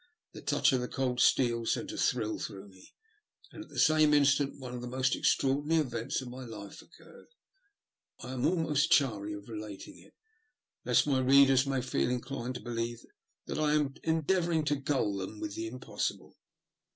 The 0.33 0.41
touch 0.41 0.73
of 0.73 0.81
the 0.81 0.87
cold 0.87 1.19
steel 1.21 1.63
sent 1.63 1.91
a 1.91 1.97
thrill 1.99 2.39
through 2.39 2.69
me, 2.69 2.95
and 3.51 3.63
at 3.65 3.69
the 3.69 3.77
same 3.77 4.15
instant 4.15 4.59
one 4.59 4.73
of 4.73 4.81
the 4.81 4.87
most 4.87 5.15
extraordinary 5.15 5.79
events 5.81 6.21
of 6.21 6.27
my 6.27 6.43
life 6.43 6.81
occurred. 6.81 7.27
I 8.23 8.31
am 8.31 8.47
almost 8.47 8.91
chary 8.91 9.33
of 9.33 9.47
relating 9.47 9.99
it, 9.99 10.15
lest 10.85 11.05
my 11.05 11.19
readers 11.19 11.67
may 11.67 11.83
feel 11.83 12.09
inclined 12.09 12.55
to 12.55 12.61
believe 12.61 13.05
that 13.45 13.59
I 13.59 13.73
am 13.75 13.93
endeavouring 14.03 14.65
to 14.65 14.75
gull 14.75 15.17
them 15.17 15.39
with 15.39 15.53
the 15.53 15.67
impossible. 15.67 16.35